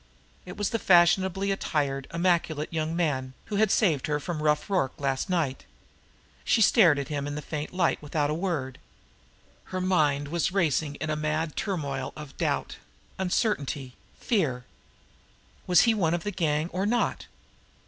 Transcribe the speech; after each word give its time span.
It 0.47 0.57
was 0.57 0.71
the 0.71 0.79
fashionably 0.79 1.51
attired, 1.51 2.07
immaculate 2.11 2.73
young 2.73 2.95
man, 2.95 3.35
who 3.45 3.57
had 3.57 3.69
saved 3.69 4.07
her 4.07 4.19
from 4.19 4.41
Rough 4.41 4.67
Rorke 4.67 4.99
last 4.99 5.29
night. 5.29 5.63
She 6.43 6.59
stared 6.59 6.97
at 6.97 7.09
him 7.09 7.27
in 7.27 7.35
the 7.35 7.39
faint 7.43 7.71
light 7.71 8.01
without 8.01 8.31
a 8.31 8.33
word. 8.33 8.79
Her 9.65 9.79
mind 9.79 10.29
was 10.29 10.51
racing 10.51 10.95
in 10.95 11.11
a 11.11 11.15
mad 11.15 11.55
turmoil 11.55 12.13
of 12.15 12.35
doubt, 12.37 12.77
uncertainty, 13.19 13.93
fear. 14.19 14.65
Was 15.67 15.81
he 15.81 15.93
one 15.93 16.15
of 16.15 16.23
the 16.23 16.31
gang, 16.31 16.69
or 16.69 16.87
not? 16.87 17.27